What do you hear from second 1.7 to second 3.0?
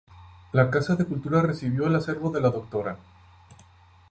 el acervo de la Dra.